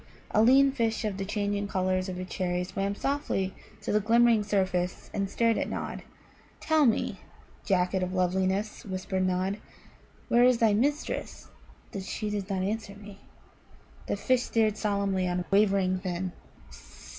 A 0.31 0.41
lean 0.41 0.71
fish 0.71 1.05
of 1.05 1.17
the 1.17 1.25
changing 1.25 1.67
colours 1.67 2.09
of 2.09 2.17
a 2.17 2.25
cherry 2.25 2.63
swam 2.63 2.95
softly 2.95 3.53
to 3.83 3.91
the 3.91 3.99
glimmering 3.99 4.41
surface 4.43 5.11
and 5.13 5.29
stared 5.29 5.59
at 5.59 5.69
Nod. 5.69 6.01
"Tell 6.59 6.87
me, 6.87 7.19
Jacket 7.65 8.01
of 8.01 8.11
Loveliness," 8.11 8.83
whispered 8.83 9.27
Nod, 9.27 9.59
"where 10.27 10.43
is 10.43 10.57
thy 10.57 10.73
mistress 10.73 11.49
that 11.91 12.01
she 12.01 12.31
does 12.31 12.49
not 12.49 12.63
answer 12.63 12.95
me?" 12.95 13.19
The 14.07 14.17
fish 14.17 14.41
stared 14.41 14.75
solemnly 14.75 15.27
on 15.27 15.45
wavering 15.51 15.99
fin. 15.99 16.31